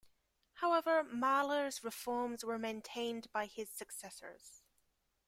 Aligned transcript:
However, 0.53 1.03
Mahler's 1.03 1.83
reforms 1.83 2.43
were 2.43 2.57
maintained 2.57 3.31
by 3.31 3.45
his 3.45 3.69
successors. 3.69 4.63